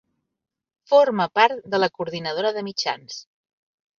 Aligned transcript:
Forma 0.93 1.27
part 1.41 1.69
de 1.75 1.81
la 1.83 1.91
Coordinadora 1.97 2.53
de 2.57 2.63
Mitjans. 2.69 3.21